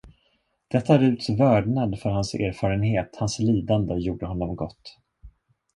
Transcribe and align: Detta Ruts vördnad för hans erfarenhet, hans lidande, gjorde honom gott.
Detta 0.67 0.97
Ruts 0.97 1.29
vördnad 1.29 1.99
för 1.99 2.09
hans 2.09 2.33
erfarenhet, 2.33 3.15
hans 3.19 3.39
lidande, 3.39 3.93
gjorde 3.95 4.25
honom 4.25 4.55
gott. 4.55 4.97